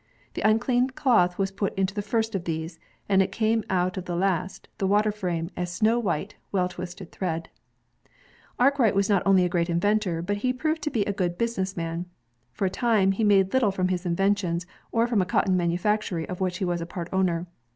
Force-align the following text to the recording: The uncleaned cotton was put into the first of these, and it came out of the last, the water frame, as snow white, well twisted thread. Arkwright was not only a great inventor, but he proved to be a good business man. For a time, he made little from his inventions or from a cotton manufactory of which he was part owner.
The 0.33 0.41
uncleaned 0.41 0.95
cotton 0.95 1.35
was 1.37 1.51
put 1.51 1.77
into 1.77 1.93
the 1.93 2.01
first 2.01 2.33
of 2.33 2.45
these, 2.45 2.79
and 3.07 3.21
it 3.21 3.31
came 3.31 3.63
out 3.69 3.97
of 3.97 4.05
the 4.05 4.15
last, 4.15 4.67
the 4.79 4.87
water 4.87 5.11
frame, 5.11 5.51
as 5.55 5.71
snow 5.71 5.99
white, 5.99 6.33
well 6.51 6.67
twisted 6.67 7.11
thread. 7.11 7.49
Arkwright 8.57 8.95
was 8.95 9.09
not 9.09 9.21
only 9.27 9.45
a 9.45 9.47
great 9.47 9.69
inventor, 9.69 10.23
but 10.23 10.37
he 10.37 10.53
proved 10.53 10.81
to 10.81 10.89
be 10.89 11.05
a 11.05 11.13
good 11.13 11.37
business 11.37 11.77
man. 11.77 12.07
For 12.51 12.65
a 12.65 12.69
time, 12.71 13.11
he 13.11 13.23
made 13.23 13.53
little 13.53 13.69
from 13.69 13.89
his 13.89 14.03
inventions 14.03 14.65
or 14.91 15.05
from 15.05 15.21
a 15.21 15.23
cotton 15.27 15.55
manufactory 15.55 16.27
of 16.27 16.41
which 16.41 16.57
he 16.57 16.65
was 16.65 16.83
part 16.85 17.07
owner. 17.13 17.45